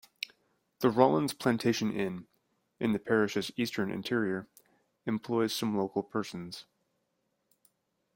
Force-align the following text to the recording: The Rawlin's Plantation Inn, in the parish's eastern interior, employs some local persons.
The 0.79 0.89
Rawlin's 0.89 1.31
Plantation 1.31 1.91
Inn, 1.93 2.25
in 2.79 2.91
the 2.91 2.97
parish's 2.97 3.51
eastern 3.55 3.91
interior, 3.91 4.47
employs 5.05 5.53
some 5.53 5.77
local 5.77 6.01
persons. 6.01 6.65